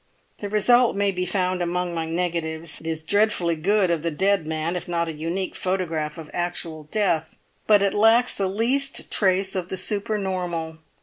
The 0.39 0.49
result 0.49 0.95
may 0.95 1.11
be 1.11 1.27
found 1.27 1.61
among 1.61 1.93
my 1.93 2.09
negatives. 2.09 2.81
It 2.81 2.87
is 2.87 3.03
dreadfully 3.03 3.55
good 3.55 3.91
of 3.91 4.01
the 4.01 4.09
dead 4.09 4.47
man, 4.47 4.75
if 4.75 4.87
not 4.87 5.07
a 5.07 5.13
unique 5.13 5.53
photograph 5.53 6.17
of 6.17 6.31
actual 6.33 6.85
death; 6.85 7.37
but 7.67 7.83
it 7.83 7.93
lacks 7.93 8.33
the 8.33 8.49
least 8.49 9.11
trace 9.11 9.55
of 9.55 9.69
the 9.69 9.77
super 9.77 10.17
normal. 10.17 10.79